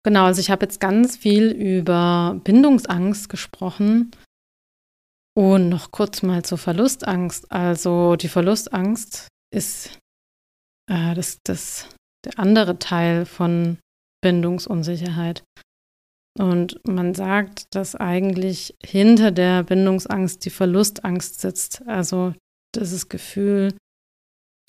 [0.05, 4.13] Genau, also ich habe jetzt ganz viel über Bindungsangst gesprochen
[5.37, 7.51] und noch kurz mal zur Verlustangst.
[7.51, 9.99] Also die Verlustangst ist
[10.89, 11.89] äh, das, das,
[12.25, 13.79] der andere Teil von
[14.25, 15.45] Bindungsunsicherheit.
[16.39, 21.87] Und man sagt, dass eigentlich hinter der Bindungsangst die Verlustangst sitzt.
[21.87, 22.33] Also
[22.75, 23.77] dieses Gefühl,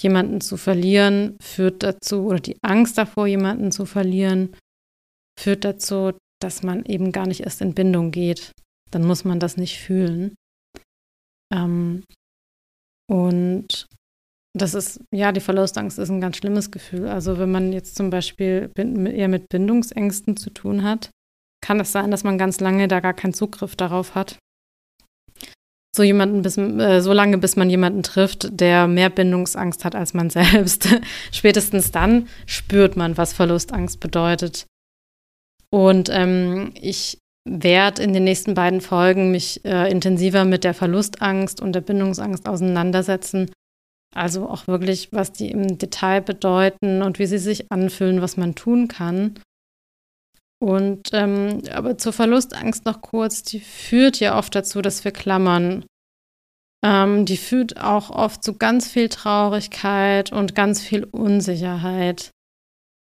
[0.01, 4.55] jemanden zu verlieren, führt dazu, oder die Angst davor, jemanden zu verlieren,
[5.39, 8.51] führt dazu, dass man eben gar nicht erst in Bindung geht.
[8.91, 10.35] Dann muss man das nicht fühlen.
[11.53, 12.03] Ähm,
[13.09, 13.87] und
[14.55, 17.07] das ist, ja, die Verlustangst ist ein ganz schlimmes Gefühl.
[17.07, 21.09] Also wenn man jetzt zum Beispiel eher mit Bindungsängsten zu tun hat,
[21.61, 24.37] kann es sein, dass man ganz lange da gar keinen Zugriff darauf hat.
[25.95, 30.13] So jemanden bis, äh, so lange, bis man jemanden trifft, der mehr Bindungsangst hat als
[30.13, 30.87] man selbst.
[31.31, 34.65] Spätestens dann spürt man, was Verlustangst bedeutet.
[35.69, 41.61] Und ähm, ich werde in den nächsten beiden Folgen mich äh, intensiver mit der Verlustangst
[41.61, 43.51] und der Bindungsangst auseinandersetzen.
[44.15, 48.55] Also auch wirklich, was die im Detail bedeuten und wie sie sich anfühlen, was man
[48.55, 49.39] tun kann.
[50.61, 55.85] Und ähm, aber zur Verlustangst noch kurz, die führt ja oft dazu, dass wir klammern.
[56.83, 62.31] Ähm, die führt auch oft zu ganz viel Traurigkeit und ganz viel Unsicherheit.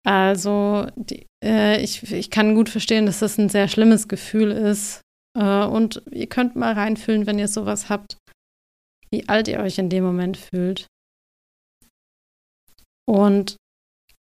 [0.05, 5.01] Also die, äh, ich, ich kann gut verstehen, dass das ein sehr schlimmes Gefühl ist.
[5.39, 8.17] Äh, und ihr könnt mal reinfühlen, wenn ihr sowas habt.
[9.13, 10.87] Wie alt ihr euch in dem Moment fühlt.
[13.09, 13.57] Und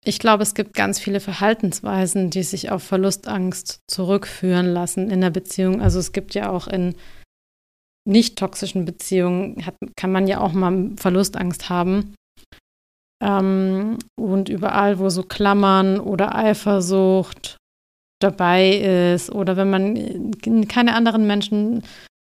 [0.05, 5.31] ich glaube, es gibt ganz viele Verhaltensweisen, die sich auf Verlustangst zurückführen lassen in der
[5.31, 5.81] Beziehung.
[5.81, 6.95] Also es gibt ja auch in
[8.07, 12.15] nicht toxischen Beziehungen, hat, kann man ja auch mal Verlustangst haben.
[13.23, 17.57] Ähm, und überall, wo so Klammern oder Eifersucht
[18.21, 21.83] dabei ist oder wenn man keine anderen Menschen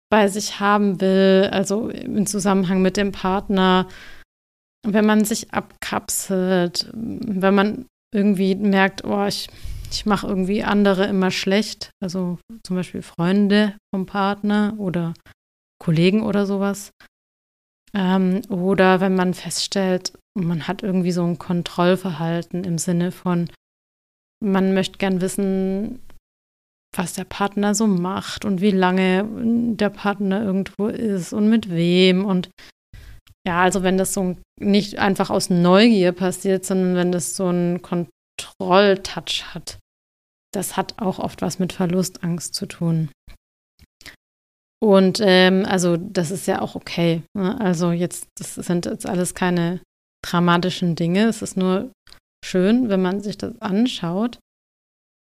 [0.09, 3.87] bei sich haben will, also im Zusammenhang mit dem Partner,
[4.85, 9.49] wenn man sich abkapselt, wenn man irgendwie merkt, oh, ich,
[9.91, 15.13] ich mache irgendwie andere immer schlecht, also zum Beispiel Freunde vom Partner oder
[15.79, 16.91] Kollegen oder sowas.
[17.93, 23.49] Ähm, oder wenn man feststellt, man hat irgendwie so ein Kontrollverhalten im Sinne von,
[24.43, 25.99] man möchte gern wissen,
[26.95, 29.25] was der Partner so macht und wie lange
[29.75, 32.25] der Partner irgendwo ist und mit wem.
[32.25, 32.49] Und
[33.47, 37.81] ja, also wenn das so nicht einfach aus Neugier passiert, sondern wenn das so einen
[37.81, 39.79] Kontrolltouch hat,
[40.53, 43.09] das hat auch oft was mit Verlustangst zu tun.
[44.79, 47.23] Und ähm, also das ist ja auch okay.
[47.35, 47.59] Ne?
[47.59, 49.81] Also jetzt, das sind jetzt alles keine
[50.23, 51.25] dramatischen Dinge.
[51.27, 51.91] Es ist nur
[52.45, 54.39] schön, wenn man sich das anschaut,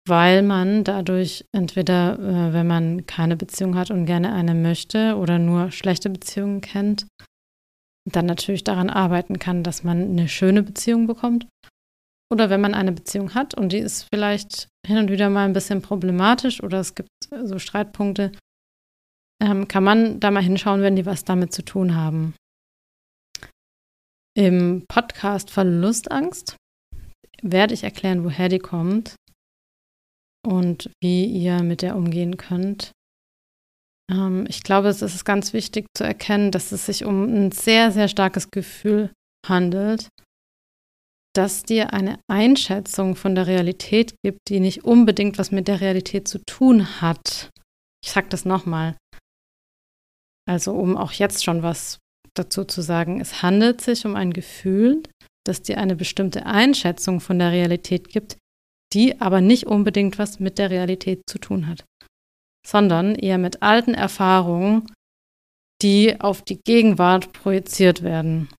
[0.06, 5.40] weil man dadurch entweder, äh, wenn man keine Beziehung hat und gerne eine möchte oder
[5.40, 7.08] nur schlechte Beziehungen kennt,
[8.10, 11.48] dann natürlich daran arbeiten kann, dass man eine schöne Beziehung bekommt.
[12.30, 15.54] Oder wenn man eine Beziehung hat und die ist vielleicht hin und wieder mal ein
[15.54, 17.10] bisschen problematisch oder es gibt
[17.44, 18.32] so Streitpunkte,
[19.42, 22.34] ähm, kann man da mal hinschauen, wenn die was damit zu tun haben.
[24.36, 26.58] Im Podcast Verlustangst
[27.42, 29.16] werde ich erklären, woher die kommt
[30.46, 32.92] und wie ihr mit der umgehen könnt.
[34.12, 37.92] Ähm, ich glaube, es ist ganz wichtig zu erkennen, dass es sich um ein sehr,
[37.92, 39.12] sehr starkes Gefühl
[39.48, 40.10] handelt,
[41.36, 46.28] dass dir eine Einschätzung von der Realität gibt, die nicht unbedingt was mit der Realität
[46.28, 47.50] zu tun hat.
[48.04, 48.96] Ich sage das nochmal.
[50.48, 52.00] Also um auch jetzt schon was
[52.36, 55.04] dazu zu sagen, es handelt sich um ein Gefühl,
[55.46, 58.38] das dir eine bestimmte Einschätzung von der Realität gibt,
[58.94, 61.86] die aber nicht unbedingt was mit der Realität zu tun hat,
[62.66, 64.92] sondern eher mit alten Erfahrungen,
[65.82, 68.50] die auf die Gegenwart projiziert werden.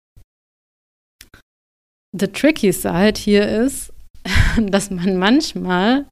[2.17, 3.93] The tricky side hier ist,
[4.57, 6.07] dass man manchmal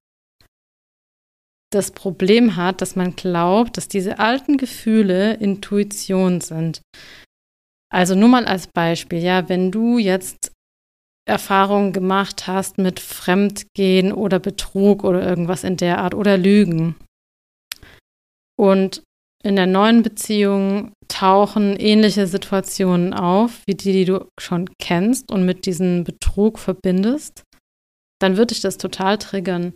[1.73, 6.83] das Problem hat, dass man glaubt, dass diese alten Gefühle Intuition sind.
[7.91, 10.53] Also nur mal als Beispiel, ja, wenn du jetzt
[11.29, 16.97] Erfahrungen gemacht hast mit Fremdgehen oder Betrug oder irgendwas in der Art oder Lügen
[18.63, 19.03] und
[19.45, 25.45] in der neuen Beziehung tauchen ähnliche Situationen auf, wie die, die du schon kennst und
[25.45, 27.43] mit diesem Betrug verbindest,
[28.21, 29.75] dann wird dich das total triggern.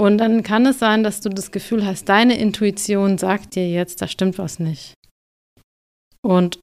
[0.00, 4.00] Und dann kann es sein, dass du das Gefühl hast, deine Intuition sagt dir jetzt,
[4.00, 4.94] da stimmt was nicht.
[6.24, 6.60] Und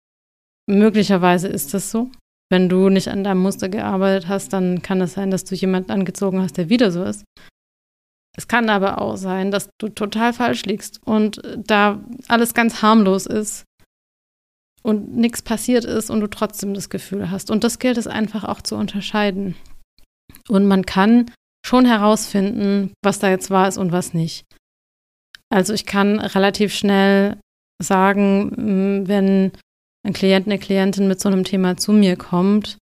[0.69, 2.09] möglicherweise ist das so.
[2.51, 5.91] Wenn du nicht an deinem Muster gearbeitet hast, dann kann es sein, dass du jemanden
[5.91, 7.23] angezogen hast, der wieder so ist.
[8.35, 13.25] Es kann aber auch sein, dass du total falsch liegst und da alles ganz harmlos
[13.25, 13.65] ist
[14.81, 17.51] und nichts passiert ist und du trotzdem das Gefühl hast.
[17.51, 19.55] Und das gilt es einfach auch zu unterscheiden.
[20.47, 21.31] Und man kann
[21.65, 24.45] schon herausfinden, was da jetzt wahr ist und was nicht.
[25.49, 27.37] Also ich kann relativ schnell
[27.81, 29.51] sagen, wenn
[30.05, 32.77] ein Klient, eine Klientin mit so einem Thema zu mir kommt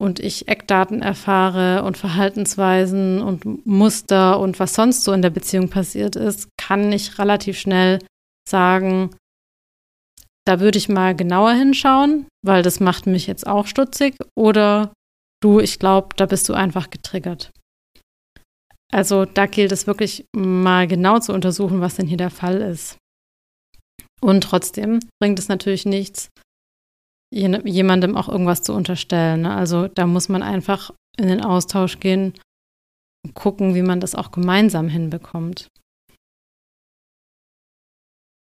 [0.00, 5.70] und ich Eckdaten erfahre und Verhaltensweisen und Muster und was sonst so in der Beziehung
[5.70, 8.00] passiert ist, kann ich relativ schnell
[8.48, 9.10] sagen,
[10.46, 14.92] da würde ich mal genauer hinschauen, weil das macht mich jetzt auch stutzig oder
[15.42, 17.50] du, ich glaube, da bist du einfach getriggert.
[18.92, 22.98] Also da gilt es wirklich mal genau zu untersuchen, was denn hier der Fall ist.
[24.20, 26.28] Und trotzdem bringt es natürlich nichts,
[27.32, 29.42] jemandem auch irgendwas zu unterstellen.
[29.42, 29.54] Ne?
[29.54, 32.34] Also da muss man einfach in den Austausch gehen
[33.24, 35.68] und gucken, wie man das auch gemeinsam hinbekommt.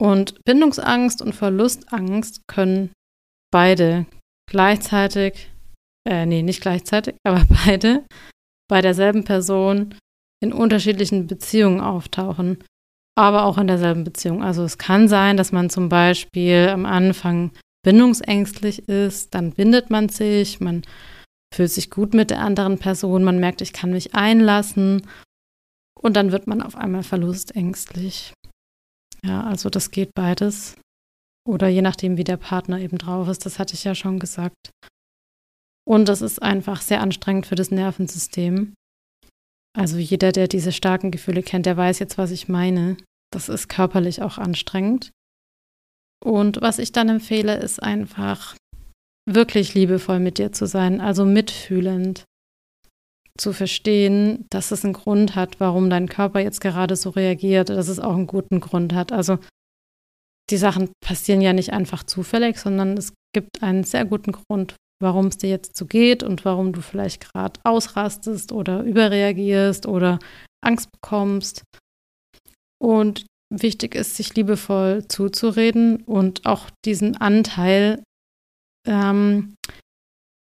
[0.02, 2.92] Und Bindungsangst und Verlustangst können
[3.52, 4.08] beide
[4.50, 5.52] gleichzeitig,
[6.10, 8.06] äh, nee, nicht gleichzeitig, aber beide
[8.68, 9.96] bei derselben Person
[10.44, 12.64] in unterschiedlichen Beziehungen auftauchen,
[13.16, 14.43] aber auch in derselben Beziehung.
[14.43, 17.51] Also es kann sein, dass man zum Beispiel am Anfang
[17.84, 20.84] bindungsängstlich ist, dann bindet man sich, man
[21.53, 25.07] fühlt sich gut mit der anderen Person, man merkt, ich kann mich einlassen
[25.99, 28.34] und dann wird man auf einmal verlustängstlich.
[29.24, 30.76] Ja, also das geht beides.
[31.47, 34.72] Oder je nachdem, wie der Partner eben drauf ist, das hatte ich ja schon gesagt.
[35.88, 38.74] Und das ist einfach sehr anstrengend für das Nervensystem.
[39.74, 42.97] Also jeder, der diese starken Gefühle kennt, der weiß jetzt, was ich meine.
[43.32, 45.11] Das ist körperlich auch anstrengend.
[46.24, 48.55] Und was ich dann empfehle, ist einfach
[49.30, 52.26] wirklich liebevoll mit dir zu sein, also mitfühlend
[53.38, 57.88] zu verstehen, dass es einen Grund hat, warum dein Körper jetzt gerade so reagiert, dass
[57.88, 59.11] es auch einen guten Grund hat.
[59.11, 59.39] Also
[60.49, 65.28] die Sachen passieren ja nicht einfach zufällig, sondern es gibt einen sehr guten Grund, warum
[65.28, 70.20] es dir jetzt so geht und warum du vielleicht gerade ausrastest oder überreagierst oder
[70.64, 71.64] Angst bekommst.
[72.82, 78.04] Und wichtig ist, sich liebevoll zuzureden und auch diesen Anteil
[78.88, 79.56] ähm,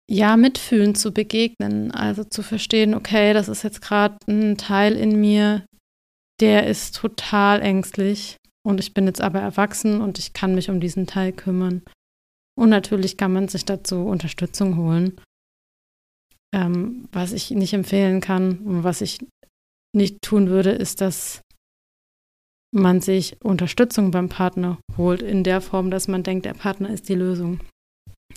[0.09, 1.91] ja mitfühlen zu begegnen.
[1.91, 5.65] Also zu verstehen, okay, das ist jetzt gerade ein Teil in mir,
[6.41, 10.79] der ist total ängstlich und ich bin jetzt aber erwachsen und ich kann mich um
[10.79, 11.83] diesen Teil kümmern.
[12.57, 15.19] Und natürlich kann man sich dazu Unterstützung holen.
[16.53, 19.19] Ähm, was ich nicht empfehlen kann und was ich
[19.93, 21.41] nicht tun würde, ist, dass
[22.73, 27.09] man sich Unterstützung beim Partner holt, in der Form, dass man denkt, der Partner ist
[27.09, 27.59] die Lösung.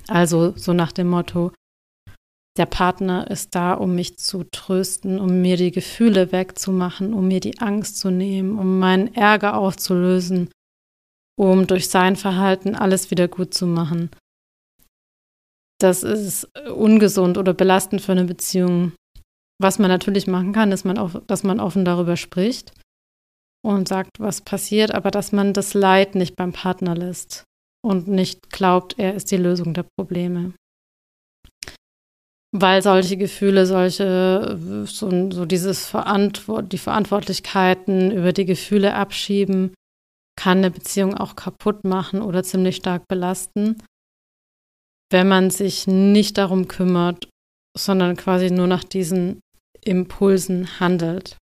[0.06, 1.52] Also so nach dem Motto,
[2.56, 7.40] der Partner ist da, um mich zu trösten, um mir die Gefühle wegzumachen, um mir
[7.40, 10.50] die Angst zu nehmen, um meinen Ärger aufzulösen,
[11.38, 14.10] um durch sein Verhalten alles wieder gut zu machen.
[15.80, 18.92] Das ist ungesund oder belastend für eine Beziehung.
[19.60, 22.72] Was man natürlich machen kann, ist, man auf, dass man offen darüber spricht
[23.64, 27.44] und sagt, was passiert, aber dass man das Leid nicht beim Partner lässt
[27.84, 30.54] und nicht glaubt, er ist die Lösung der Probleme.
[32.52, 39.74] Weil solche Gefühle, solche, so, so dieses Verantwort die Verantwortlichkeiten über die Gefühle abschieben,
[40.38, 43.82] kann eine Beziehung auch kaputt machen oder ziemlich stark belasten,
[45.10, 47.28] wenn man sich nicht darum kümmert,
[47.76, 49.40] sondern quasi nur nach diesen
[49.84, 51.36] Impulsen handelt.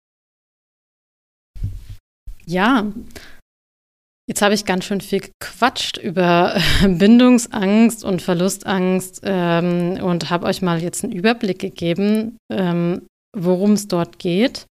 [2.47, 2.93] Ja,
[4.29, 10.63] jetzt habe ich ganz schön viel gequatscht über Bindungsangst und Verlustangst ähm, und habe euch
[10.63, 14.67] mal jetzt einen Überblick gegeben, ähm, worum es dort geht.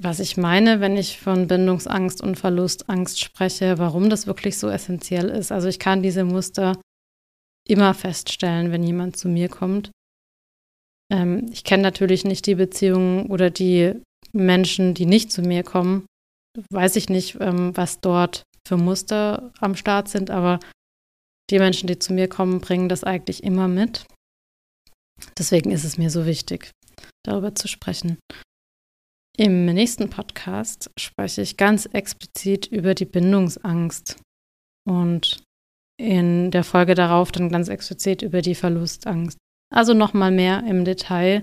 [0.00, 5.28] Was ich meine, wenn ich von Bindungsangst und Verlustangst spreche, warum das wirklich so essentiell
[5.28, 5.50] ist.
[5.50, 6.80] Also ich kann diese Muster
[7.66, 9.90] immer feststellen, wenn jemand zu mir kommt.
[11.12, 13.94] Ähm, ich kenne natürlich nicht die Beziehungen oder die
[14.32, 16.06] Menschen, die nicht zu mir kommen
[16.70, 20.58] weiß ich nicht, ähm, was dort für Muster am Start sind, aber
[21.50, 24.06] die Menschen, die zu mir kommen, bringen das eigentlich immer mit.
[25.38, 26.70] Deswegen ist es mir so wichtig,
[27.24, 28.18] darüber zu sprechen.
[29.38, 34.20] Im nächsten Podcast spreche ich ganz explizit über die Bindungsangst
[34.84, 35.42] und
[35.96, 39.38] in der Folge darauf dann ganz explizit über die Verlustangst.
[39.72, 41.40] Also nochmal mehr im Detail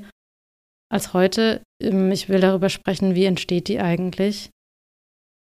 [0.91, 1.63] als heute.
[1.81, 4.49] Ähm, ich will darüber sprechen, wie entsteht die eigentlich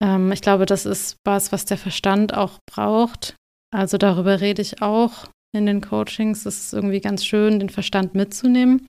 [0.01, 3.35] ähm, ich glaube, das ist was, was der Verstand auch braucht.
[3.71, 6.45] Also darüber rede ich auch in den Coachings.
[6.45, 8.87] Es ist irgendwie ganz schön, den Verstand mitzunehmen.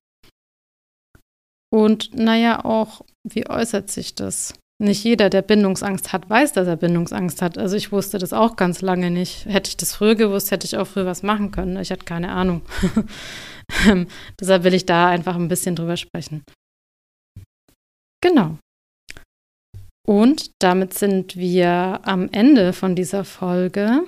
[1.72, 4.54] Und naja, auch, wie äußert sich das?
[4.82, 7.58] Nicht jeder, der Bindungsangst hat, weiß, dass er Bindungsangst hat.
[7.58, 9.44] Also ich wusste das auch ganz lange nicht.
[9.44, 11.76] Hätte ich das früher gewusst, hätte ich auch früher was machen können.
[11.76, 12.62] Ich hatte keine Ahnung.
[14.40, 16.44] Deshalb will ich da einfach ein bisschen drüber sprechen.
[18.22, 18.56] Genau.
[20.06, 24.04] Und damit sind wir am Ende von dieser Folge.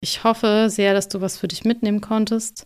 [0.00, 2.64] Ich hoffe sehr, dass du was für dich mitnehmen konntest,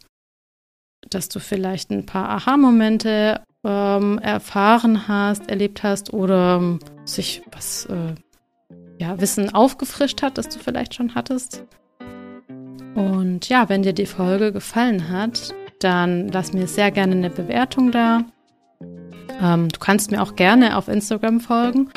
[1.11, 8.14] dass du vielleicht ein paar Aha-Momente ähm, erfahren hast, erlebt hast oder sich was äh,
[8.98, 11.64] ja, Wissen aufgefrischt hat, das du vielleicht schon hattest.
[12.94, 17.90] Und ja, wenn dir die Folge gefallen hat, dann lass mir sehr gerne eine Bewertung
[17.90, 18.24] da.
[19.40, 21.88] Ähm, du kannst mir auch gerne auf Instagram folgen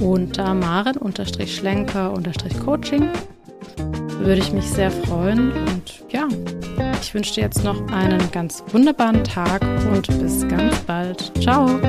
[0.00, 3.08] unter maren-schlenker-coaching.
[4.18, 5.52] Würde ich mich sehr freuen.
[5.52, 6.26] Und ja,
[7.02, 9.60] ich wünsche dir jetzt noch einen ganz wunderbaren Tag
[9.92, 11.32] und bis ganz bald.
[11.40, 11.80] Ciao!